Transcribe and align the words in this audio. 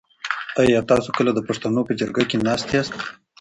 آیا 0.61 0.79
تاسو 0.91 1.09
کله 1.17 1.31
د 1.35 1.39
پښتنو 1.47 1.81
په 1.87 1.93
جرګه 1.99 2.23
کي 2.29 2.37
ناست 2.45 2.67
یاست؟ 2.75 2.95